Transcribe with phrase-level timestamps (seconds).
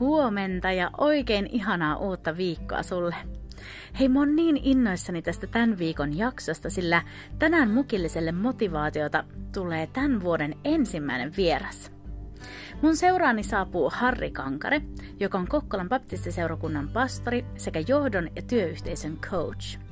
[0.00, 3.14] Huomenta ja oikein ihanaa uutta viikkoa sulle.
[4.00, 7.02] Hei, mä oon niin innoissani tästä tämän viikon jaksosta, sillä
[7.38, 9.24] tänään mukilliselle motivaatiota
[9.54, 11.92] tulee tämän vuoden ensimmäinen vieras.
[12.82, 14.82] Mun seuraani saapuu Harri Kankare,
[15.20, 19.78] joka on Kokkolan baptistiseurakunnan pastori sekä johdon ja työyhteisön coach–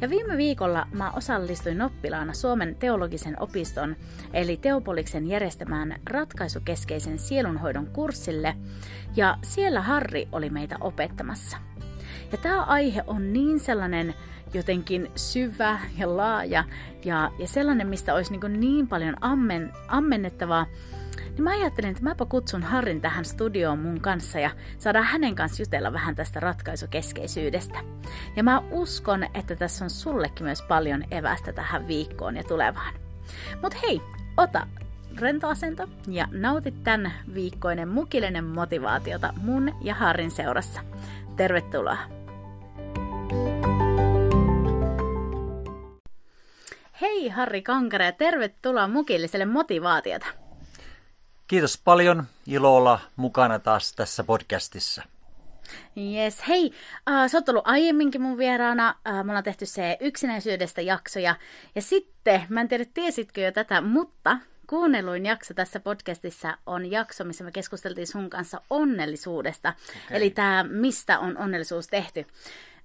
[0.00, 3.96] ja viime viikolla mä osallistuin oppilaana Suomen teologisen opiston
[4.32, 8.56] eli Teopoliksen järjestämään ratkaisukeskeisen sielunhoidon kurssille
[9.16, 11.56] ja siellä Harri oli meitä opettamassa.
[12.32, 14.14] Ja tämä aihe on niin sellainen
[14.54, 16.64] jotenkin syvä ja laaja
[17.04, 20.66] ja, ja sellainen, mistä olisi niin, niin paljon ammen, ammennettavaa,
[21.16, 25.62] niin mä ajattelin, että mäpä kutsun Harrin tähän studioon mun kanssa ja saadaan hänen kanssa
[25.62, 27.78] jutella vähän tästä ratkaisukeskeisyydestä.
[28.36, 32.94] Ja mä uskon, että tässä on sullekin myös paljon evästä tähän viikkoon ja tulevaan.
[33.62, 34.00] Mut hei,
[34.36, 34.66] ota
[35.18, 40.80] rento asento ja nauti tämän viikkoinen mukillinen motivaatiota mun ja Harrin seurassa.
[41.36, 41.98] Tervetuloa!
[47.00, 50.26] Hei Harri Kankare ja tervetuloa mukilliselle motivaatiota.
[51.48, 52.24] Kiitos paljon.
[52.46, 55.02] Ilo olla mukana taas tässä podcastissa.
[55.96, 60.80] Yes, hei, uh, sä oot ollut aiemminkin mun vieraana, uh, me ollaan tehty se yksinäisyydestä
[60.80, 61.34] jaksoja,
[61.74, 67.24] ja sitten, mä en tiedä tiesitkö jo tätä, mutta kuunnelluin jakso tässä podcastissa on jakso,
[67.24, 70.16] missä me keskusteltiin sun kanssa onnellisuudesta, okay.
[70.16, 72.26] eli tämä mistä on onnellisuus tehty.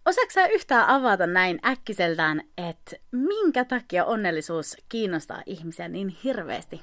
[0.06, 6.82] Osaatko sä yhtään avata näin äkkiseltään, että minkä takia onnellisuus kiinnostaa ihmisiä niin hirveästi?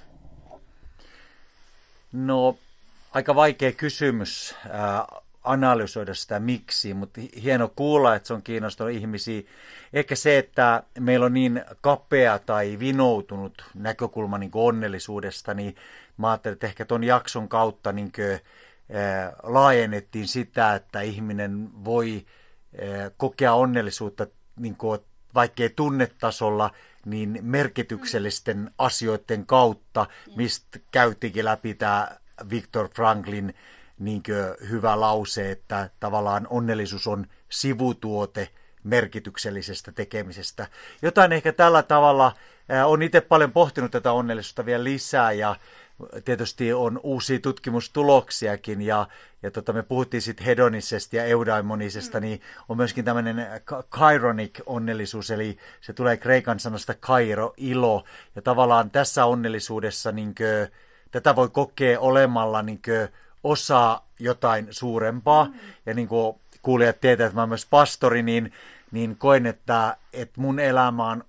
[2.16, 2.58] No,
[3.12, 5.06] aika vaikea kysymys ää,
[5.44, 9.42] analysoida sitä miksi, mutta hieno kuulla, että se on kiinnostanut ihmisiä.
[9.92, 15.76] Ehkä se, että meillä on niin kapea tai vinoutunut näkökulma niin onnellisuudesta, niin
[16.16, 18.40] mä ajattelin, että ehkä tuon jakson kautta niin kuin,
[18.92, 22.26] ää, laajennettiin sitä, että ihminen voi
[22.80, 25.00] ää, kokea onnellisuutta niin kuin,
[25.34, 26.70] vaikkei tunnetasolla,
[27.06, 30.06] niin merkityksellisten asioiden kautta,
[30.36, 32.08] mistä käytikin läpi tämä
[32.50, 33.54] Viktor Franklin
[33.98, 34.22] niin
[34.70, 38.48] hyvä lause, että tavallaan onnellisuus on sivutuote
[38.84, 40.66] merkityksellisestä tekemisestä.
[41.02, 42.32] Jotain ehkä tällä tavalla,
[42.84, 45.56] on itse paljon pohtinut tätä onnellisuutta vielä lisää ja
[46.24, 49.08] tietysti on uusia tutkimustuloksiakin ja,
[49.42, 52.22] ja tota, me puhuttiin sitten hedonisesta ja eudaimonisesta, mm.
[52.22, 53.46] niin on myöskin tämmöinen
[53.88, 58.04] kaironic onnellisuus, eli se tulee kreikan sanasta kairo, ilo,
[58.36, 60.68] ja tavallaan tässä onnellisuudessa niin kuin,
[61.10, 63.08] tätä voi kokea olemalla niin kuin,
[63.44, 65.54] osa jotain suurempaa, mm.
[65.86, 68.52] ja niin kuin kuulijat tietävät, että mä olen myös pastori, niin,
[68.90, 71.24] niin koen, että, että mun elämä on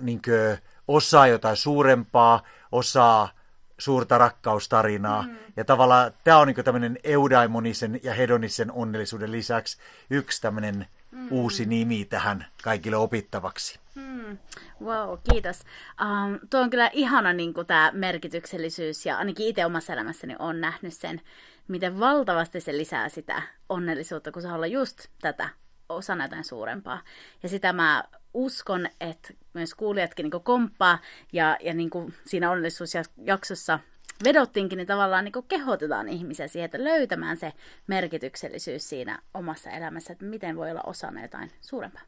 [0.00, 0.58] niin kuin,
[0.88, 2.42] osa jotain suurempaa,
[2.72, 3.39] osaa
[3.80, 5.22] suurta rakkaustarinaa.
[5.22, 5.36] Mm.
[5.56, 9.78] Ja tavallaan tämä on niinku tämmöinen eudaimonisen ja hedonisen onnellisuuden lisäksi
[10.10, 11.28] yksi tämmöinen mm.
[11.30, 13.78] uusi nimi tähän kaikille opittavaksi.
[13.94, 14.38] Mm.
[14.84, 15.60] Wow, kiitos.
[16.00, 20.94] Um, tuo on kyllä ihana niin tämä merkityksellisyys ja ainakin itse omassa elämässäni on nähnyt
[20.94, 21.20] sen,
[21.68, 25.48] miten valtavasti se lisää sitä onnellisuutta, kun se olla just tätä
[25.88, 27.00] osana jotain suurempaa.
[27.42, 28.04] Ja sitä mä
[28.34, 30.98] uskon, että myös kuulijatkin niin komppaa
[31.32, 33.78] ja, ja niin kuin siinä onnellisuusjaksossa
[34.24, 37.52] vedottiinkin, niin tavallaan niin kehotetaan ihmisiä siihen, että löytämään se
[37.86, 42.02] merkityksellisyys siinä omassa elämässä, että miten voi olla osana jotain suurempaa.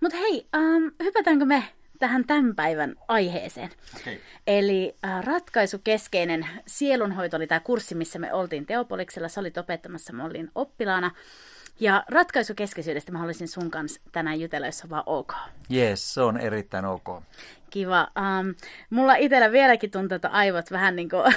[0.00, 1.64] Mutta hei, um, hypätäänkö me
[1.98, 3.70] tähän tämän päivän aiheeseen.
[4.00, 4.16] Okay.
[4.46, 9.28] Eli äh, ratkaisukeskeinen sielunhoito oli tämä kurssi, missä me oltiin Teopoliksella.
[9.28, 11.10] Sä olit opettamassa, mä olin oppilaana.
[11.80, 15.32] Ja ratkaisukeskeisyydestä mä haluaisin sun kanssa tänään jutella, jos on vaan ok.
[15.72, 17.22] Yes, se on erittäin ok.
[17.70, 18.08] Kiva.
[18.18, 18.54] Um,
[18.90, 21.34] mulla itsellä vieläkin tuntuu, että aivot vähän niin kuin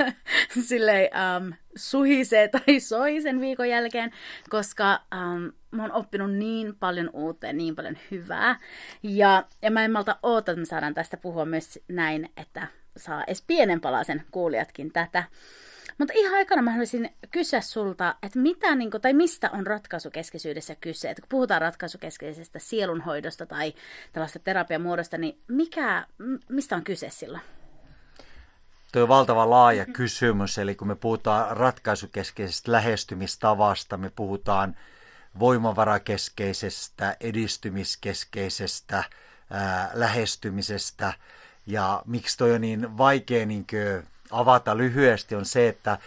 [0.68, 4.10] silleen, um, suhisee tai soi sen viikon jälkeen,
[4.50, 8.60] koska um, mä oon oppinut niin paljon uutta ja niin paljon hyvää.
[9.02, 13.24] Ja, ja mä en malta oota, että me saadaan tästä puhua myös näin, että saa
[13.24, 15.24] edes pienen palasen kuulijatkin tätä.
[15.98, 20.74] Mutta ihan aikana mä haluaisin kysyä sulta, että mitä, niin kuin, tai mistä on ratkaisukeskeisyydessä
[20.74, 21.10] kyse?
[21.10, 23.74] Että kun puhutaan ratkaisukeskeisestä sielunhoidosta tai
[24.12, 26.06] tällaista terapiamuodosta, niin mikä,
[26.48, 27.42] mistä on kyse silloin?
[28.92, 34.76] Tuo on valtava laaja kysymys, eli kun me puhutaan ratkaisukeskeisestä lähestymistavasta, me puhutaan
[35.38, 39.04] voimavarakeskeisestä, edistymiskeskeisestä
[39.50, 41.12] ää, lähestymisestä.
[41.66, 43.66] Ja miksi toi on niin vaikea niin
[44.30, 45.98] avata lyhyesti on se, että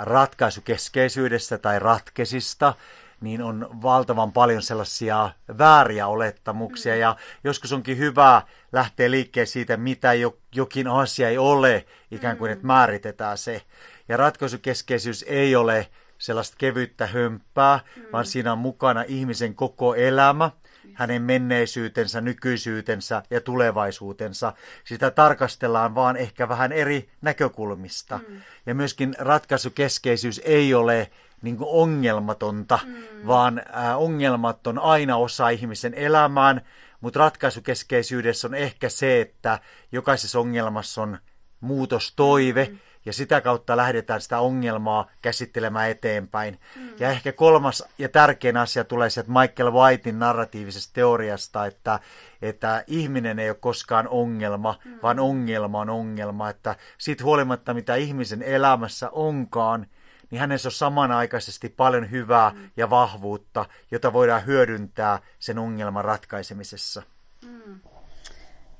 [0.00, 2.74] ratkaisukeskeisyydessä tai ratkesista
[3.20, 7.00] niin on valtavan paljon sellaisia vääriä olettamuksia mm.
[7.00, 8.42] ja joskus onkin hyvä
[8.72, 10.10] lähteä liikkeelle siitä, mitä
[10.54, 12.66] jokin asia ei ole, ikään kuin, että mm.
[12.66, 13.62] määritetään se.
[14.08, 15.86] Ja ratkaisukeskeisyys ei ole
[16.18, 18.02] sellaista kevyttä hömppää, mm.
[18.12, 20.50] vaan siinä on mukana ihmisen koko elämä,
[20.94, 24.52] hänen menneisyytensä, nykyisyytensä ja tulevaisuutensa.
[24.84, 28.20] Sitä tarkastellaan vaan ehkä vähän eri näkökulmista.
[28.28, 28.40] Mm.
[28.66, 31.10] Ja myöskin ratkaisukeskeisyys ei ole
[31.42, 33.26] niin kuin ongelmatonta, mm.
[33.26, 36.60] vaan ä, ongelmat on aina osa ihmisen elämään,
[37.00, 39.58] mutta ratkaisukeskeisyydessä on ehkä se, että
[39.92, 41.18] jokaisessa ongelmassa on
[41.60, 46.60] muutostoive, mm ja sitä kautta lähdetään sitä ongelmaa käsittelemään eteenpäin.
[46.76, 46.88] Mm.
[46.98, 52.00] Ja ehkä kolmas ja tärkein asia tulee sieltä Michael Whitein narratiivisesta teoriasta, että,
[52.42, 54.98] että ihminen ei ole koskaan ongelma, mm.
[55.02, 56.50] vaan ongelma on ongelma.
[56.50, 59.86] Että siitä huolimatta, mitä ihmisen elämässä onkaan,
[60.30, 62.70] niin hänessä on samanaikaisesti paljon hyvää mm.
[62.76, 67.02] ja vahvuutta, jota voidaan hyödyntää sen ongelman ratkaisemisessa.
[67.44, 67.80] Mm.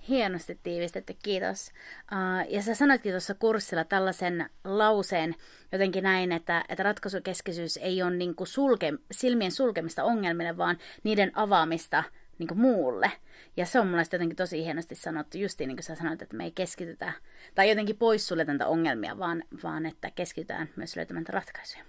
[0.09, 1.73] Hienosti tiivistetty, kiitos.
[2.13, 5.35] Uh, ja sä sanoitkin tuossa kurssilla tällaisen lauseen
[5.73, 11.33] jotenkin näin, että, että ratkaisukeskeisyys ei ole niin kuin sulke, silmien sulkemista ongelmille, vaan niiden
[11.35, 12.05] avaamista
[12.39, 13.13] niin kuin muulle.
[13.57, 16.45] Ja se on mielestä jotenkin tosi hienosti sanottu, justiin niin kuin sä sanoit, että me
[16.45, 17.13] ei keskitytä,
[17.55, 21.85] tai jotenkin poissuljetanta ongelmia, vaan, vaan että keskitytään myös löytämään ratkaisuja.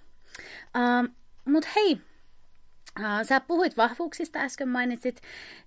[0.75, 2.01] Uh, Mutta hei,
[3.00, 5.21] uh, sä puhuit vahvuuksista äsken mainitsit,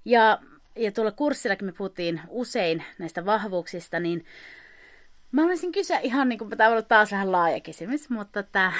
[0.05, 0.39] ja
[0.77, 4.25] ja tuolla kurssillakin me puhuttiin usein näistä vahvuuksista, niin
[5.33, 8.73] mä haluaisin kysyä ihan niin kuin, tämä on ollut taas vähän laaja kysymys, mutta että,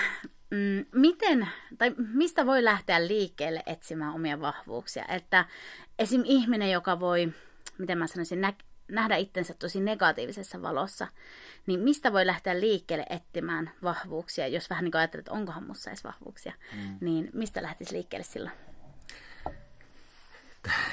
[0.51, 1.49] mm, miten,
[1.79, 5.05] tai mistä voi lähteä liikkeelle etsimään omia vahvuuksia?
[5.09, 5.45] Että
[5.99, 6.23] esim.
[6.25, 7.33] ihminen, joka voi,
[7.79, 8.53] miten mä sanoisin, nä-
[8.89, 11.09] nähdä itsensä tosi negatiivisessa valossa,
[11.67, 15.91] niin mistä voi lähteä liikkeelle etsimään vahvuuksia, jos vähän niin kuin ajattelet, että onkohan musta
[15.91, 16.99] edes vahvuuksia, mm.
[17.01, 18.72] niin mistä lähtisi liikkeelle silloin?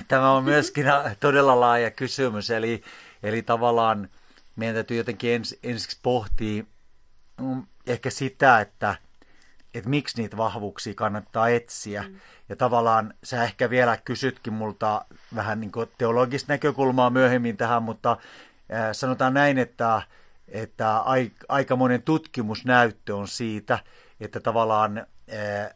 [0.07, 0.85] Tämä on myöskin
[1.19, 2.83] todella laaja kysymys, eli,
[3.23, 4.09] eli tavallaan
[4.55, 6.63] meidän täytyy jotenkin ens, ensiksi pohtia
[7.41, 8.95] mm, ehkä sitä, että,
[9.73, 12.01] että miksi niitä vahvuuksia kannattaa etsiä.
[12.01, 12.19] Mm.
[12.49, 15.05] Ja tavallaan sä ehkä vielä kysytkin multa
[15.35, 20.01] vähän niin teologista näkökulmaa myöhemmin tähän, mutta äh, sanotaan näin, että,
[20.47, 21.03] että
[21.49, 23.79] aika monen tutkimusnäyttö on siitä,
[24.19, 25.05] että tavallaan äh,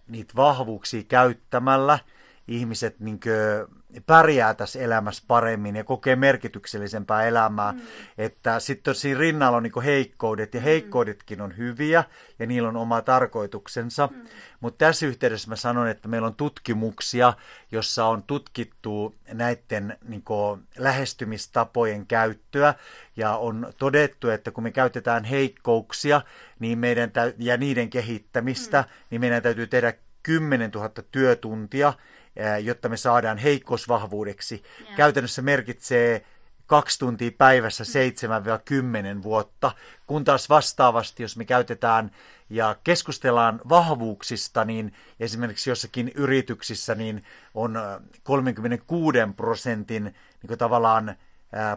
[0.08, 2.00] niitä vahvuuksia käyttämällä
[2.48, 7.72] ihmiset niin kuin, pärjää tässä elämässä paremmin ja kokee merkityksellisempää elämää.
[7.72, 7.82] Mm.
[8.18, 10.64] Että sitten siinä rinnalla on niin heikkoudet ja mm.
[10.64, 12.04] heikkoudetkin on hyviä
[12.40, 14.10] ja niillä on oma tarkoituksensa.
[14.12, 14.24] Mm.
[14.60, 17.34] Mutta tässä yhteydessä mä sanon, että meillä on tutkimuksia,
[17.72, 20.24] jossa on tutkittu näiden niin
[20.78, 22.74] lähestymistapojen käyttöä
[23.18, 26.22] ja on todettu, että kun me käytetään heikkouksia
[26.60, 28.88] niin meidän täy- ja niiden kehittämistä, mm.
[29.10, 29.94] niin meidän täytyy tehdä
[30.24, 31.94] 10 000 työtuntia
[32.64, 34.64] jotta me saadaan heikkosvahvuudeksi.
[34.82, 34.96] Yeah.
[34.96, 36.26] Käytännössä merkitsee
[36.68, 37.84] kaksi tuntia päivässä
[39.20, 39.72] 7-10 vuotta,
[40.08, 42.12] kun taas vastaavasti, jos me käytetään
[42.50, 47.78] ja keskustellaan vahvuuksista, niin esimerkiksi jossakin yrityksissä niin on
[48.24, 50.16] 36 prosentin
[50.48, 51.16] niin tavallaan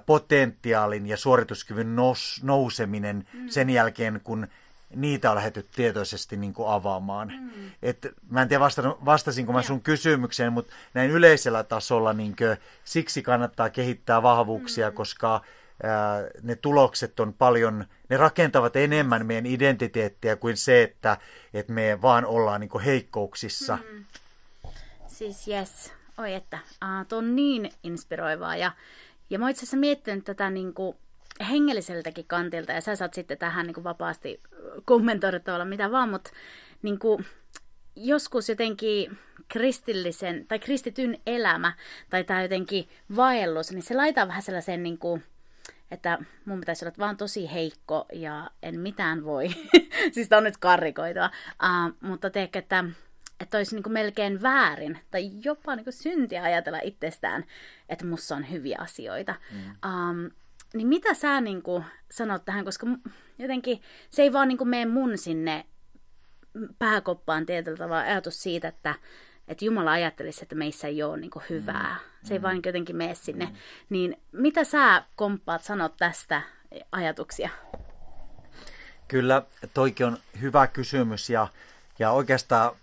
[0.07, 3.49] potentiaalin ja suorituskyvyn nous, nouseminen mm.
[3.49, 4.47] sen jälkeen, kun
[4.95, 7.33] niitä on lähdetty tietoisesti niin kuin avaamaan.
[7.41, 7.71] Mm.
[7.83, 12.57] Et, mä en tiedä vasta, vastasinko mä sun kysymykseen, mutta näin yleisellä tasolla niin kuin,
[12.85, 14.95] siksi kannattaa kehittää vahvuuksia, mm.
[14.95, 15.41] koska
[15.83, 21.19] ää, ne tulokset on paljon, ne rakentavat enemmän meidän identiteettiä kuin se, että,
[21.55, 23.79] että me vaan ollaan niin kuin heikkouksissa.
[23.93, 24.05] Mm.
[25.07, 28.73] Siis yes, oi että, uh, on niin inspiroivaa ja,
[29.31, 30.97] ja mä itse asiassa miettinyt tätä niin kuin,
[31.51, 34.41] hengelliseltäkin kantilta, ja sä saat sitten tähän niin kuin vapaasti
[34.85, 36.31] kommentoida tavalla mitä vaan, mutta
[36.83, 37.27] niin kuin,
[37.97, 41.73] joskus jotenkin kristillisen tai kristityn elämä
[42.11, 45.25] tai tämä jotenkin vaellus, niin se laittaa vähän sellaisen niin kuin,
[45.91, 49.49] että mun pitäisi olla vaan tosi heikko ja en mitään voi.
[50.13, 51.31] siis tämä on nyt karrikoitua.
[51.63, 52.85] Uh, mutta teekö, että,
[53.41, 57.45] että olisi niin kuin melkein väärin tai jopa niin kuin syntiä ajatella itsestään,
[57.89, 59.35] että mussa on hyviä asioita.
[59.53, 59.91] Mm.
[59.91, 60.31] Um,
[60.75, 62.87] niin mitä sä niin kuin sanot tähän, koska
[63.39, 63.81] jotenkin
[64.11, 65.65] se ei vaan niin kuin mene mun sinne
[66.79, 68.95] pääkoppaan tietyllä tavalla ajatus siitä, että,
[69.49, 71.95] että Jumala ajattelisi, että meissä ei ole niin kuin hyvää.
[71.95, 72.27] Mm.
[72.27, 72.43] Se ei mm.
[72.43, 73.45] vaan jotenkin mene sinne.
[73.45, 73.53] Mm.
[73.89, 76.43] Niin mitä sä komppaat sanot tästä
[76.93, 77.51] ajatuksia?
[79.09, 79.43] Kyllä,
[79.75, 81.49] toikin on hyvä kysymys ja,
[81.99, 82.77] ja oikeastaan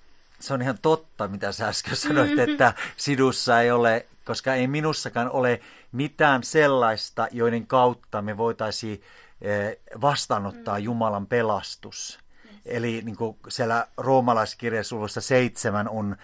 [0.43, 2.51] se on ihan totta, mitä sä äsken sanoit, mm-hmm.
[2.51, 9.01] että sinussa ei ole, koska ei minussakaan ole mitään sellaista, joiden kautta me voitaisiin
[9.41, 10.83] eh, vastaanottaa mm.
[10.83, 12.19] Jumalan pelastus.
[12.45, 12.55] Yes.
[12.65, 16.15] Eli niin kuin siellä roomalaiskirjassa seitsemän on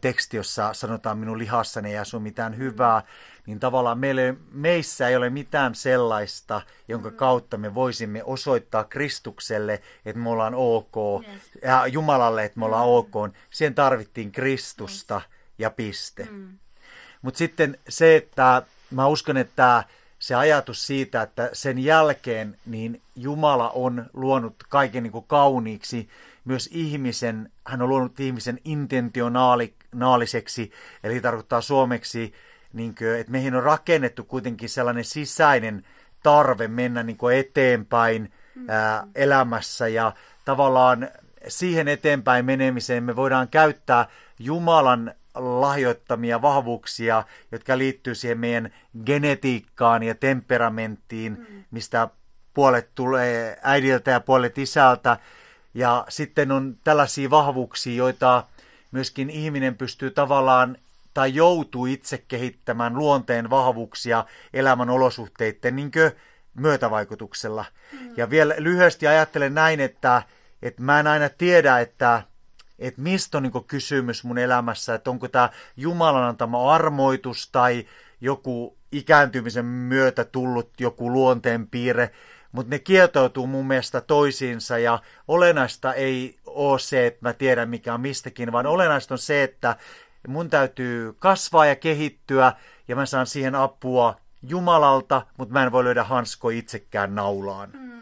[0.00, 3.02] teksti, jossa sanotaan minun lihassani ei asu mitään hyvää,
[3.46, 7.16] niin tavallaan meille, meissä ei ole mitään sellaista, jonka mm.
[7.16, 11.42] kautta me voisimme osoittaa Kristukselle, että me ollaan ok, yes.
[11.62, 12.92] ja Jumalalle, että me ollaan mm.
[12.92, 13.34] ok.
[13.50, 15.24] Siihen tarvittiin Kristusta yes.
[15.58, 16.28] ja piste.
[16.30, 16.58] Mm.
[17.22, 19.84] Mutta sitten se, että mä uskon, että
[20.18, 26.08] se ajatus siitä, että sen jälkeen niin Jumala on luonut kaiken niin kuin kauniiksi,
[26.44, 30.72] myös ihmisen, hän on luonut ihmisen intentionaaliseksi,
[31.04, 32.32] eli tarkoittaa suomeksi,
[32.72, 35.86] niin kuin, että meihin on rakennettu kuitenkin sellainen sisäinen
[36.22, 38.32] tarve mennä niin kuin eteenpäin
[38.68, 40.12] ää, elämässä ja
[40.44, 41.08] tavallaan
[41.48, 44.06] siihen eteenpäin menemiseen me voidaan käyttää
[44.38, 48.74] Jumalan lahjoittamia vahvuuksia, jotka liittyy siihen meidän
[49.06, 51.64] genetiikkaan ja temperamenttiin, mm.
[51.70, 52.08] mistä
[52.54, 55.16] puolet tulee äidiltä ja puolet isältä.
[55.74, 58.44] Ja sitten on tällaisia vahvuuksia, joita
[58.92, 60.76] myöskin ihminen pystyy tavallaan
[61.14, 65.90] tai joutuu itse kehittämään luonteen vahvuuksia elämän olosuhteiden niin
[66.54, 67.64] myötävaikutuksella.
[67.92, 67.98] Mm.
[68.16, 70.22] Ja vielä lyhyesti ajattelen näin, että,
[70.62, 72.22] että mä en aina tiedä, että,
[72.78, 77.86] että mistä on niin kysymys mun elämässä, että onko tämä Jumalan antama armoitus tai
[78.20, 82.10] joku ikääntymisen myötä tullut joku luonteen piirre,
[82.52, 87.94] mutta ne kietoutuu mun mielestä toisiinsa ja olennaista ei ole se, että mä tiedän mikä
[87.94, 89.76] on mistäkin, vaan olennaista on se, että
[90.28, 92.52] mun täytyy kasvaa ja kehittyä
[92.88, 97.70] ja mä saan siihen apua Jumalalta, mutta mä en voi löydä hansko itsekään naulaan.
[97.72, 98.01] Mm.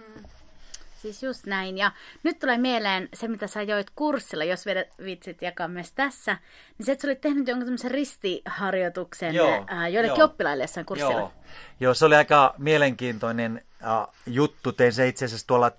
[1.03, 1.79] Siis just näin.
[1.79, 1.93] Ja
[2.23, 6.37] nyt tulee mieleen se, mitä sä joit kurssilla, jos vielä vitsit jakaa myös tässä.
[6.79, 10.25] Niin se, että sä olit tehnyt jonkun tämmöisen ristiharjoituksen joo, ää, joillekin joo.
[10.25, 11.13] oppilaille jossain kurssilla.
[11.13, 11.33] Joo.
[11.81, 14.73] joo, se oli aika mielenkiintoinen äh, juttu.
[14.73, 15.73] Tein se itse asiassa tuolla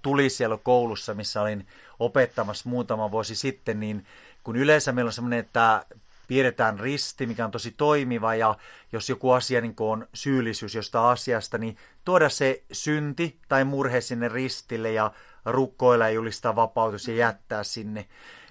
[0.63, 1.67] koulussa, missä olin
[1.99, 4.05] opettamassa muutama vuosi sitten, niin
[4.43, 5.85] kun yleensä meillä on semmoinen, että
[6.31, 8.55] piirretään risti, mikä on tosi toimiva, ja
[8.91, 14.29] jos joku asia niin on syyllisyys jostain asiasta, niin tuoda se synti tai murhe sinne
[14.29, 15.11] ristille ja
[15.45, 18.05] rukkoilla ja julistaa vapautus ja jättää sinne.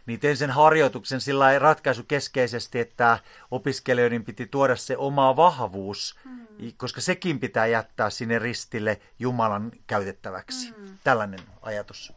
[0.06, 3.18] Niin tein sen harjoituksen sillä ratkaisu keskeisesti, että
[3.50, 6.46] opiskelijoiden piti tuoda se oma vahvuus, mm.
[6.76, 10.74] koska sekin pitää jättää sinne ristille Jumalan käytettäväksi.
[10.76, 10.98] Mm.
[11.04, 12.12] Tällainen ajatus.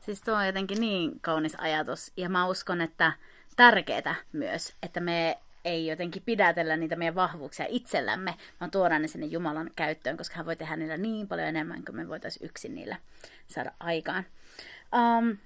[0.00, 3.12] Siis tuo on jotenkin niin kaunis ajatus, ja mä uskon, että
[3.56, 9.26] tärkeää myös, että me ei jotenkin pidätellä niitä meidän vahvuuksia itsellämme, vaan tuodaan ne sinne
[9.26, 12.96] Jumalan käyttöön, koska hän voi tehdä niillä niin paljon enemmän kuin me voitaisiin yksin niillä
[13.48, 14.24] saada aikaan.
[14.94, 15.36] Um,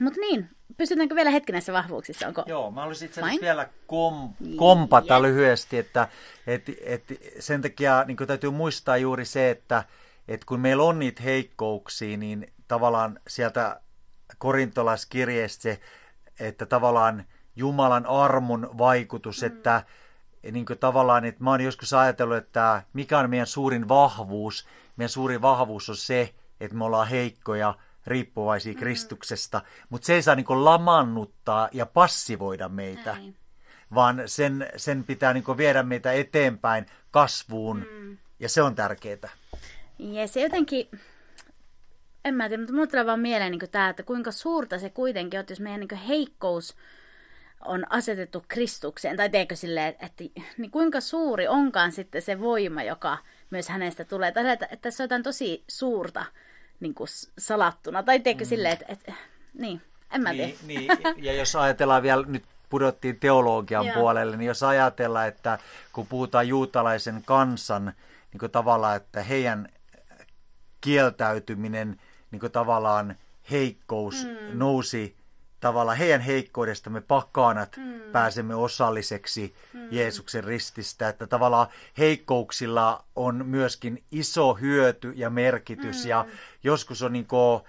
[0.00, 2.26] mutta niin, pysytäänkö vielä hetki näissä vahvuuksissa?
[2.28, 5.22] Onko Joo, mä olisin itse asiassa vielä kom, kompata yes.
[5.22, 6.08] lyhyesti, että
[6.46, 7.04] et, et
[7.38, 9.84] sen takia niin täytyy muistaa juuri se, että
[10.28, 13.80] et kun meillä on niitä heikkouksia, niin tavallaan sieltä
[14.38, 15.80] korintolaiskirjeestä se
[16.40, 17.24] että tavallaan
[17.56, 19.46] Jumalan armon vaikutus, mm.
[19.46, 19.82] että
[20.52, 24.66] niin kuin tavallaan, että mä oon joskus ajatellut, että mikä on meidän suurin vahvuus.
[24.96, 27.74] Meidän suurin vahvuus on se, että me ollaan heikkoja,
[28.06, 28.78] riippuvaisia mm.
[28.78, 33.36] Kristuksesta, mutta se ei saa niin lamannuttaa ja passivoida meitä, Näin.
[33.94, 38.18] vaan sen, sen pitää niin viedä meitä eteenpäin kasvuun, mm.
[38.40, 39.30] ja se on tärkeää.
[39.98, 40.88] Ja se jotenkin,
[42.24, 45.40] en mä tiedä, mutta mulle tulee vaan mieleen niin tämä, että kuinka suurta se kuitenkin
[45.40, 46.76] on, jos meidän niin heikkous
[47.64, 50.24] on asetettu Kristukseen, tai teekö silleen, että,
[50.58, 53.18] niin kuinka suuri onkaan sitten se voima, joka
[53.50, 56.24] myös hänestä tulee, tai että, että se on jotain tosi suurta
[56.80, 58.48] niin kuin salattuna, tai teekö mm.
[58.48, 59.12] silleen, että, että
[59.54, 60.52] niin, en mä tiedä.
[60.66, 65.58] Niin, niin, ja jos ajatellaan vielä, nyt pudottiin teologian puolelle, niin jos ajatellaan, että
[65.92, 67.92] kun puhutaan juutalaisen kansan,
[68.32, 69.68] niin kuin tavallaan, että heidän
[70.80, 72.00] kieltäytyminen
[72.34, 73.16] niin kuin tavallaan
[73.50, 74.58] heikkous mm.
[74.58, 75.16] nousi
[75.60, 78.00] tavallaan heidän heikkoudesta me pakanat mm.
[78.12, 79.80] pääsemme osalliseksi mm.
[79.90, 81.08] Jeesuksen rististä.
[81.08, 81.66] Että tavallaan
[81.98, 86.04] heikkouksilla on myöskin iso hyöty ja merkitys.
[86.04, 86.10] Mm.
[86.10, 86.26] Ja
[86.64, 87.60] joskus on niin kuin,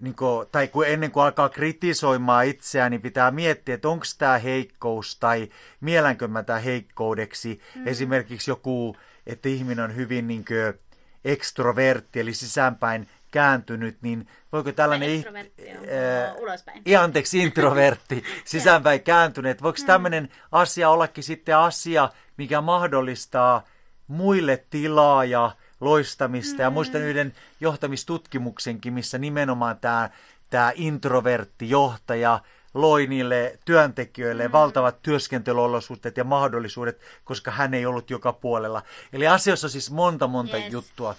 [0.00, 4.38] niin kuin, tai kun ennen kuin alkaa kritisoimaan itseään, niin pitää miettiä, että onko tämä
[4.38, 5.48] heikkous tai
[5.80, 7.60] mielänkö mä tämä heikkoudeksi.
[7.74, 7.86] Mm.
[7.86, 10.80] Esimerkiksi joku, että ihminen on hyvin niin kuin,
[11.24, 15.10] ekstrovertti, eli sisäänpäin kääntynyt, niin voiko tällainen...
[15.10, 16.82] Extrovertti on ulospäin.
[16.86, 19.62] Ja anteeksi, introvertti, sisäänpäin kääntynyt.
[19.62, 19.86] Voiko mm.
[19.86, 23.64] tämmöinen asia ollakin sitten asia, mikä mahdollistaa
[24.06, 26.56] muille tilaa ja loistamista.
[26.56, 26.62] Mm.
[26.62, 30.10] Ja muistan yhden johtamistutkimuksenkin, missä nimenomaan tämä,
[30.50, 32.40] tämä introvertti johtaja
[32.74, 34.52] loi niille työntekijöille mm.
[34.52, 38.82] valtavat työskentelyolosuhteet ja mahdollisuudet, koska hän ei ollut joka puolella.
[39.12, 40.72] Eli asioissa on siis monta monta yes.
[40.72, 41.14] juttua.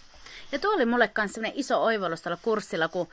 [0.51, 3.07] Ja tuo oli mulle myös iso oivallus tällä kurssilla, kun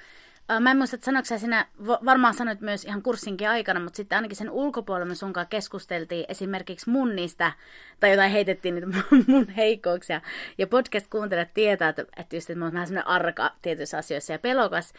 [0.60, 4.36] Mä en muista, että sanoiko sinä, varmaan sanoit myös ihan kurssinkin aikana, mutta sitten ainakin
[4.36, 7.52] sen ulkopuolella me sunkaan keskusteltiin esimerkiksi mun niistä,
[8.00, 8.88] tai jotain heitettiin niitä
[9.26, 10.20] mun heikkouksia.
[10.58, 14.38] Ja podcast-kuuntelijat tietää, että, että just, että mä oon vähän semmoinen arka tietyissä asioissa ja
[14.38, 14.92] pelokas.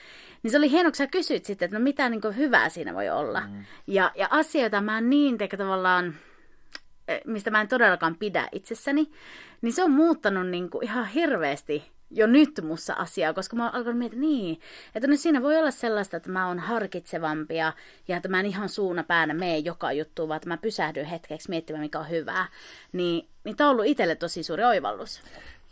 [0.43, 3.09] Niin se oli hienoa, kun sä kysyt sitten, että no mitä niin hyvää siinä voi
[3.09, 3.41] olla.
[3.41, 3.65] Mm.
[3.87, 6.15] Ja, ja asioita mä niin teikä tavallaan,
[7.07, 9.11] e, mistä mä en todellakaan pidä itsessäni,
[9.61, 13.75] niin se on muuttanut niin kuin ihan hirveästi jo nyt mussa asiaa, koska mä oon
[13.75, 14.59] alkanut miettiä, niin,
[14.95, 17.73] että nyt siinä voi olla sellaista, että mä oon harkitsevampia
[18.07, 21.49] ja että mä en ihan suuna päänä mene joka juttu, vaan että mä pysähdyn hetkeksi
[21.49, 22.47] miettimään, mikä on hyvää.
[22.93, 25.21] Niin, niin tämä on ollut itselle tosi suuri oivallus.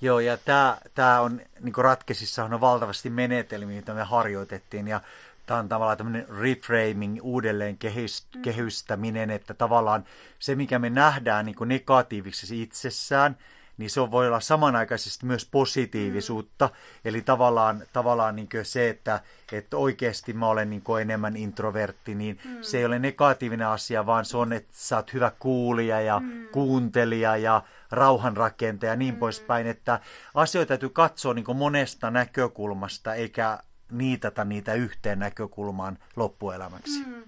[0.01, 5.01] Joo, ja tämä, tämä on, niin ratkesissa on valtavasti menetelmiä, mitä me harjoitettiin, ja
[5.45, 8.41] tämä on tavallaan tämmöinen reframing, uudelleen mm.
[8.41, 10.05] kehystäminen, että tavallaan
[10.39, 13.37] se, mikä me nähdään niin negatiiviseksi itsessään,
[13.77, 16.67] niin se voi olla samanaikaisesti myös positiivisuutta.
[16.67, 16.73] Mm.
[17.05, 22.57] Eli tavallaan, tavallaan niin se, että, että oikeasti mä olen niin enemmän introvertti, niin mm.
[22.61, 26.47] se ei ole negatiivinen asia, vaan se on, että sä oot hyvä kuulija ja mm.
[26.51, 29.19] kuuntelija ja rauhanrakentaja ja niin mm.
[29.19, 29.67] poispäin.
[29.67, 29.99] Että
[30.33, 33.59] asioita täytyy katsoa niin monesta näkökulmasta, eikä
[33.91, 37.05] niitata niitä yhteen näkökulmaan loppuelämäksi.
[37.05, 37.23] Mm.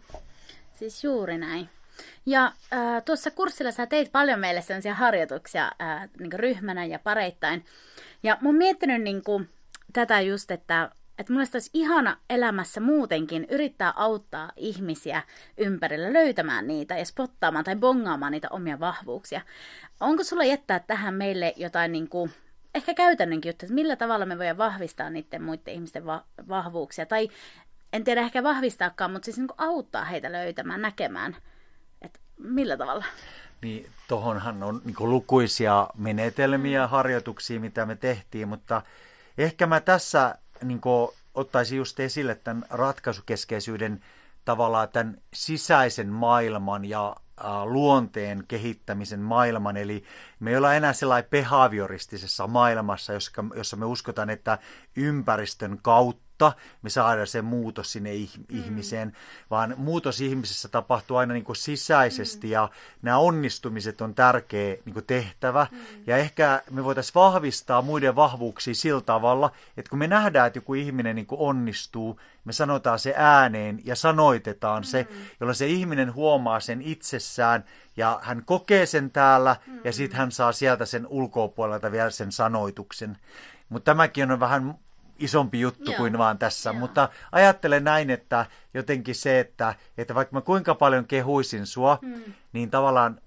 [0.73, 1.69] Siis juuri näin.
[2.25, 7.65] Ja äh, tuossa kurssilla sä teit paljon meille sellaisia harjoituksia äh, niin ryhmänä ja pareittain.
[8.23, 9.49] Ja mä oon miettinyt niin kuin,
[9.93, 15.23] tätä just, että, että mulle olisi ihana elämässä muutenkin yrittää auttaa ihmisiä
[15.57, 19.41] ympärillä löytämään niitä ja spottaamaan tai bongaamaan niitä omia vahvuuksia.
[19.99, 22.31] Onko sulla jättää tähän meille jotain niin kuin,
[22.75, 27.05] ehkä käytännönkin juttu, että millä tavalla me voidaan vahvistaa niiden muiden ihmisten va- vahvuuksia?
[27.05, 27.29] Tai
[27.93, 31.35] en tiedä ehkä vahvistaakaan, mutta siis niin kuin auttaa heitä löytämään, näkemään–
[32.39, 33.05] Millä tavalla?
[33.61, 36.89] Niin, tohonhan on niin lukuisia menetelmiä, mm.
[36.89, 38.81] harjoituksia, mitä me tehtiin, mutta
[39.37, 40.81] ehkä mä tässä niin
[41.33, 44.03] ottaisin just esille tämän ratkaisukeskeisyyden
[44.45, 47.15] tavallaan tämän sisäisen maailman ja
[47.65, 49.77] luonteen kehittämisen maailman.
[49.77, 50.03] Eli
[50.39, 54.57] me ei olla enää sellainen behavioristisessa maailmassa, jossa, jossa me uskotaan, että
[54.95, 58.43] ympäristön kautta kautta me saadaan se muutos sinne mm.
[58.49, 59.13] ihmiseen,
[59.49, 62.53] vaan muutos ihmisessä tapahtuu aina niin kuin sisäisesti mm.
[62.53, 62.69] ja
[63.01, 65.67] nämä onnistumiset on tärkeä niin kuin tehtävä.
[65.71, 65.77] Mm.
[66.07, 70.73] Ja ehkä me voitaisiin vahvistaa muiden vahvuuksia sillä tavalla, että kun me nähdään, että joku
[70.73, 75.15] ihminen niin kuin onnistuu, me sanotaan se ääneen ja sanoitetaan se, mm.
[75.39, 77.63] jolloin se ihminen huomaa sen itsessään
[77.97, 79.79] ja hän kokee sen täällä mm.
[79.83, 83.17] ja sitten hän saa sieltä sen ulkopuolelta vielä sen sanoituksen.
[83.69, 84.75] Mutta tämäkin on vähän
[85.19, 85.97] isompi juttu Joo.
[85.97, 86.69] kuin vaan tässä.
[86.69, 86.79] Joo.
[86.79, 92.33] Mutta ajattelen näin, että jotenkin se, että, että vaikka mä kuinka paljon kehuisin sua, hmm.
[92.53, 93.21] niin tavallaan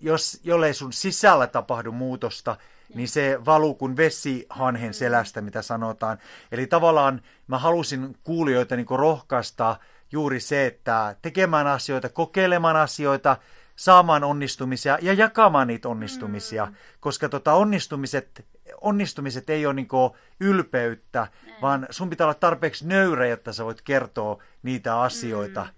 [0.00, 2.56] jos, jollei sun sisällä tapahdu muutosta,
[2.94, 6.18] niin se valuu kuin vesi hanhen selästä, mitä sanotaan.
[6.52, 9.76] Eli tavallaan mä halusin kuulijoita niin rohkaista
[10.12, 13.36] juuri se, että tekemään asioita, kokeilemaan asioita,
[13.78, 16.74] saamaan onnistumisia ja jakamaan niitä onnistumisia, mm.
[17.00, 18.46] koska tota onnistumiset
[18.80, 19.88] onnistumiset ei ole niin
[20.40, 21.52] ylpeyttä, ei.
[21.62, 25.62] vaan sun pitää olla tarpeeksi nöyrä, jotta sä voit kertoa niitä asioita.
[25.62, 25.70] Mm.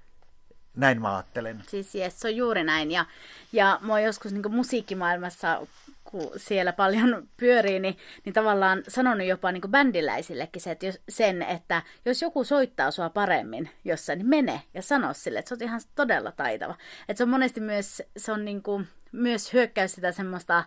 [0.75, 1.63] Näin mä ajattelen.
[1.67, 2.91] Siis yes, se on juuri näin.
[2.91, 3.07] Ja,
[3.53, 5.67] ja mä oon joskus niin musiikkimaailmassa,
[6.11, 11.43] kun siellä paljon pyörii, niin, niin tavallaan sanonut jopa niin bändiläisillekin se, että jos, sen,
[11.43, 15.63] että jos joku soittaa sua paremmin jossain, niin mene ja sano sille, että sä oot
[15.63, 16.75] ihan todella taitava.
[17.09, 20.65] Että se on monesti myös, se on niin kuin, myös hyökkäys sitä semmoista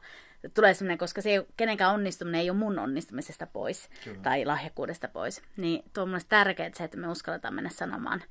[0.54, 4.20] tulee semmoinen, koska se ei, kenenkään onnistuminen ei ole mun onnistumisesta pois Kyllä.
[4.22, 5.42] tai lahjakkuudesta pois.
[5.58, 8.24] Niin tuo on mun tärkeää se, että me uskalletaan mennä sanomaan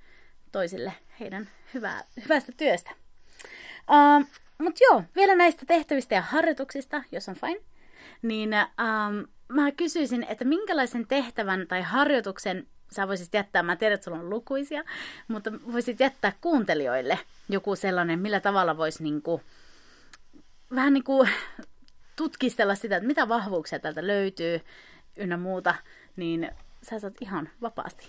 [0.52, 2.90] toisille heidän hyvää, hyvästä työstä.
[3.90, 4.26] Uh,
[4.62, 7.60] Mutta joo, vielä näistä tehtävistä ja harjoituksista, jos on fine,
[8.22, 14.04] niin um, mä kysyisin, että minkälaisen tehtävän tai harjoituksen sä voisit jättää, mä tiedän, että
[14.04, 14.84] sulla on lukuisia,
[15.28, 19.40] mutta voisit jättää kuuntelijoille joku sellainen, millä tavalla voisi niinku,
[20.74, 21.04] vähän niin
[22.16, 24.60] tutkistella sitä, että mitä vahvuuksia täältä löytyy
[25.16, 25.74] ynnä muuta,
[26.16, 26.50] niin
[26.82, 28.08] sä saat ihan vapaasti.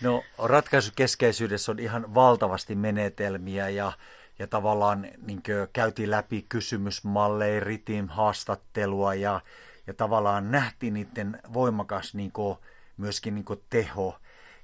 [0.00, 3.92] No ratkaisukeskeisyydessä on ihan valtavasti menetelmiä ja,
[4.38, 9.40] ja tavallaan niin käytiin läpi kysymysmalleja, ritin haastattelua ja,
[9.86, 12.58] ja tavallaan nähtiin niiden voimakas niin kuin,
[12.96, 14.18] myöskin niin kuin teho.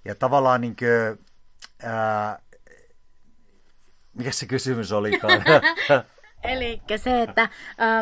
[0.05, 1.27] Ja tavallaan niin kuin,
[1.83, 2.39] ää,
[4.15, 5.45] mikä se kysymys olikaan?
[6.45, 7.49] Eli se, että äh,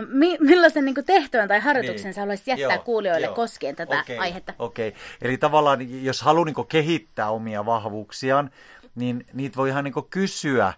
[0.08, 2.14] mi- millaisen niin tehtävän tai harjoituksen niin.
[2.14, 3.34] sä haluaisit jättää joo, kuulijoille joo.
[3.34, 4.54] koskien tätä okay, aihetta?
[4.58, 5.00] Okei, okay.
[5.22, 8.50] eli tavallaan jos haluaa niin kehittää omia vahvuuksiaan,
[8.94, 10.72] niin niitä voi ihan niin kysyä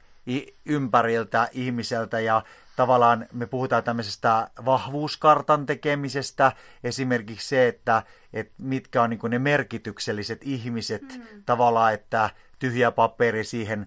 [0.67, 2.43] ympäriltä ihmiseltä ja
[2.77, 6.53] tavallaan me puhutaan tämmöisestä vahvuuskartan tekemisestä,
[6.85, 11.43] esimerkiksi se, että, että mitkä on niin ne merkitykselliset ihmiset, mm.
[11.47, 13.87] tavallaan, että tyhjä paperi siihen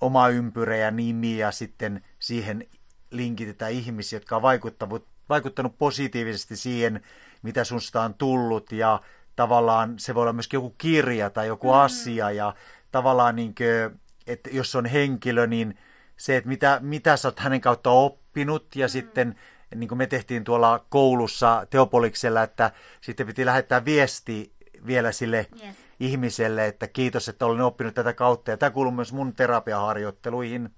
[0.00, 2.66] oma ympyrä ja nimi ja sitten siihen
[3.10, 7.00] linkitetään ihmisiä, jotka on vaikuttanut, vaikuttanut positiivisesti siihen,
[7.42, 9.00] mitä sunsta on tullut ja
[9.36, 11.78] tavallaan se voi olla myöskin joku kirja tai joku mm.
[11.78, 12.54] asia ja
[12.92, 15.78] tavallaan niin kuin, että jos on henkilö, niin
[16.16, 18.90] se, että mitä, mitä sä oot hänen kautta oppinut ja mm.
[18.90, 19.34] sitten
[19.74, 24.52] niin kuin me tehtiin tuolla koulussa Teopoliksella, että sitten piti lähettää viesti
[24.86, 25.76] vielä sille yes.
[26.00, 28.50] ihmiselle, että kiitos, että olen oppinut tätä kautta.
[28.50, 30.70] Ja tämä kuuluu myös mun terapiaharjoitteluihin.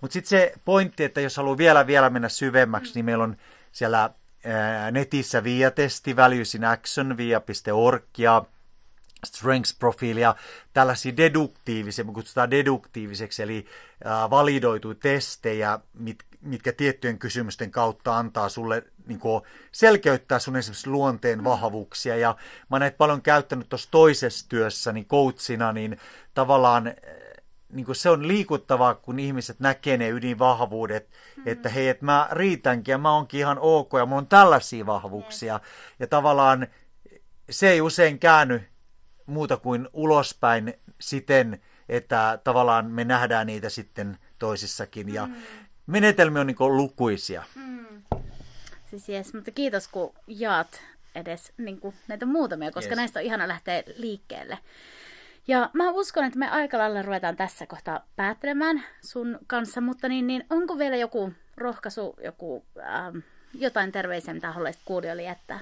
[0.00, 2.94] Mutta sitten se pointti, että jos haluaa vielä, vielä mennä syvemmäksi, mm.
[2.94, 3.36] niin meillä on
[3.72, 4.10] siellä
[4.44, 8.44] ää, netissä via-testi, values in action, via.org ja
[9.26, 10.34] strengths-profiilia,
[10.72, 13.66] tällaisia deduktiivisia, me kutsutaan deduktiiviseksi, eli
[14.30, 21.38] validoitu testejä, mit, mitkä tiettyjen kysymysten kautta antaa sulle niin kuin, selkeyttää sun esimerkiksi luonteen
[21.38, 21.44] mm.
[21.44, 22.16] vahvuuksia.
[22.16, 22.36] Ja
[22.70, 25.98] mä näitä paljon käyttänyt tuossa toisessa työssä niin coachina, niin
[26.34, 26.94] tavallaan
[27.72, 31.52] niin kuin se on liikuttavaa, kun ihmiset näkee ne ydinvahvuudet, mm-hmm.
[31.52, 35.54] että hei, että mä riitänkin ja mä oonkin ihan ok ja mulla on tällaisia vahvuuksia.
[35.54, 35.62] Yes.
[35.98, 36.66] Ja tavallaan
[37.50, 38.62] se ei usein käänny
[39.30, 45.14] muuta kuin ulospäin siten, että tavallaan me nähdään niitä sitten toisissakin.
[45.14, 45.34] Ja mm.
[45.86, 47.42] menetelmiä on niin lukuisia.
[47.54, 48.02] Mm.
[48.90, 50.82] Siis yes, mutta kiitos kun jaat
[51.14, 52.96] edes niin kuin näitä muutamia, koska yes.
[52.96, 54.58] näistä on ihana lähteä liikkeelle.
[55.48, 60.26] Ja mä uskon, että me aika lailla ruvetaan tässä kohtaa päättelemään sun kanssa, mutta niin,
[60.26, 63.18] niin onko vielä joku rohkaisu, joku ähm,
[63.54, 65.60] jotain terveisiä, mitä haluaisit kuulijoille jättää?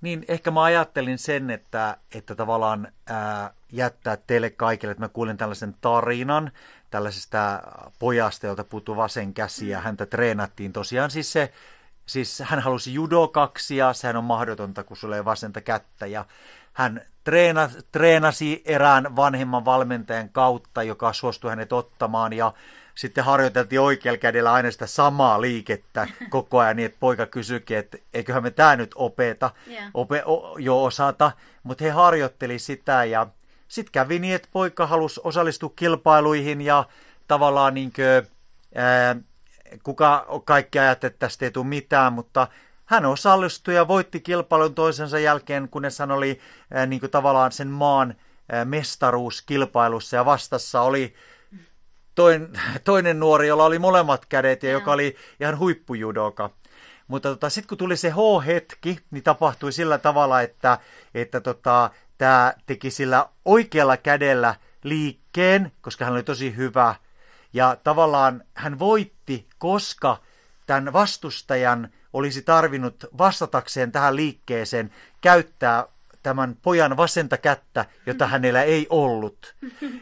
[0.00, 5.36] Niin, ehkä mä ajattelin sen, että, että tavallaan ää, jättää teille kaikille, että mä kuulin
[5.36, 6.52] tällaisen tarinan
[6.90, 7.62] tällaisesta
[7.98, 10.72] pojasta, jolta puuttuu vasen käsi ja häntä treenattiin.
[10.72, 11.52] Tosiaan siis se,
[12.06, 16.06] siis hän halusi judokaksi ja sehän on mahdotonta, kun sulla ei vasenta kättä.
[16.06, 16.24] Ja
[16.72, 22.32] hän treena, treenasi erään vanhemman valmentajan kautta, joka suostui hänet ottamaan.
[22.32, 22.52] Ja
[23.00, 27.98] sitten harjoiteltiin oikealla kädellä aina sitä samaa liikettä koko ajan niin, että poika kysyikin, että
[28.14, 29.90] eiköhän me tämä nyt opeta, yeah.
[29.94, 31.32] ope, o, jo osata,
[31.62, 33.26] mutta he harjoitteli sitä ja
[33.68, 36.84] sitten kävi niin, että poika halusi osallistua kilpailuihin ja
[37.28, 38.32] tavallaan niin kuin,
[38.74, 39.16] ää,
[39.82, 42.48] kuka kaikki ajat, että tästä ei tule mitään, mutta
[42.84, 47.68] hän osallistui ja voitti kilpailun toisensa jälkeen, kunnes hän oli ää, niin kuin tavallaan sen
[47.68, 48.14] maan
[48.52, 51.14] ää, mestaruuskilpailussa ja vastassa oli
[52.20, 52.50] toinen,
[52.84, 54.72] toinen nuori, jolla oli molemmat kädet ja ja.
[54.72, 56.50] joka oli ihan huippujudoka.
[57.08, 60.78] Mutta tota, sitten kun tuli se H-hetki, niin tapahtui sillä tavalla, että,
[61.14, 64.54] että tota, tämä teki sillä oikealla kädellä
[64.84, 66.94] liikkeen, koska hän oli tosi hyvä.
[67.52, 70.16] Ja tavallaan hän voitti, koska
[70.66, 75.86] tämän vastustajan olisi tarvinnut vastatakseen tähän liikkeeseen käyttää
[76.22, 79.54] tämän pojan vasenta kättä, jota hänellä ei ollut.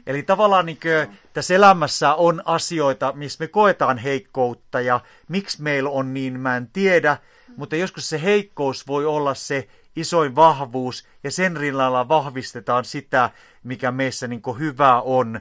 [0.07, 5.91] Eli tavallaan niin kuin, tässä elämässä on asioita, missä me koetaan heikkoutta ja miksi meillä
[5.91, 7.17] on niin, mä en tiedä,
[7.57, 13.31] mutta joskus se heikkous voi olla se isoin vahvuus ja sen rinnalla vahvistetaan sitä,
[13.63, 15.41] mikä meissä niin hyvää on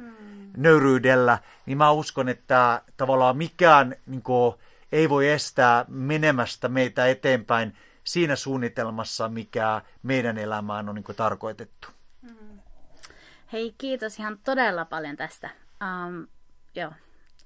[0.58, 4.56] nöyryydellä, niin mä uskon, että tavallaan mikään niin kuin,
[4.92, 11.88] ei voi estää menemästä meitä eteenpäin siinä suunnitelmassa, mikä meidän elämään on niin tarkoitettu.
[12.22, 12.60] Mm.
[13.54, 15.50] Hei, kiitos ihan todella paljon tästä.
[15.84, 16.28] Um,
[16.76, 16.92] joo,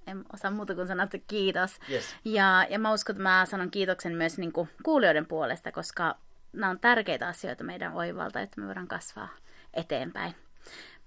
[0.08, 1.80] en osaa muuta kuin sanoa, että kiitos.
[1.89, 2.15] Yes.
[2.26, 6.17] Ja, ja mä uskon, että mä sanon kiitoksen myös niin kuin kuulijoiden puolesta, koska
[6.54, 9.30] nämä on tärkeitä asioita meidän oivalta, että me voidaan kasvaa
[9.74, 10.36] eteenpäin.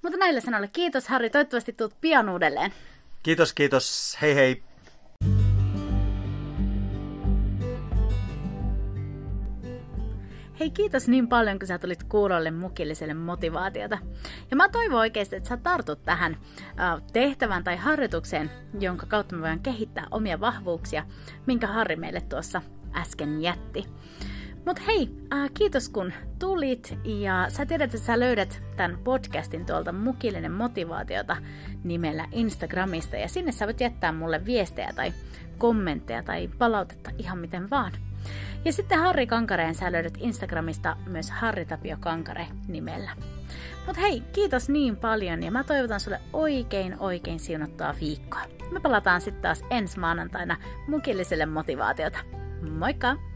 [0.03, 2.73] Mutta näillä sanoilla kiitos Harri, toivottavasti tulet pian uudelleen.
[3.23, 4.19] Kiitos, kiitos.
[4.23, 4.63] Hei hei.
[10.61, 13.99] Hei kiitos niin paljon, kun sä tulit kuulolle mukilliselle motivaatiota.
[14.51, 16.37] Ja mä toivon oikeasti, että sä tartut tähän
[17.13, 21.07] tehtävään tai harjoitukseen, jonka kautta me voidaan kehittää omia vahvuuksia,
[21.47, 22.63] minkä Harri meille tuossa
[22.95, 23.85] äsken jätti.
[24.67, 29.93] Mutta hei, äh, kiitos kun tulit ja sä tiedät, että sä löydät tämän podcastin tuolta
[29.93, 31.37] Mukillinen motivaatiota
[31.85, 35.13] nimellä Instagramista ja sinne sä voit jättää mulle viestejä tai
[35.59, 37.93] kommentteja tai palautetta ihan miten vaan.
[38.65, 43.11] Ja sitten Harri Kankareen sä löydät Instagramista myös Harri Tapio Kankare nimellä.
[43.87, 48.43] Mutta hei, kiitos niin paljon ja mä toivotan sulle oikein oikein siunattua viikkoa.
[48.71, 50.57] Me palataan sitten taas ensi maanantaina
[50.89, 52.19] mukilliselle motivaatiota.
[52.71, 53.34] Moikka!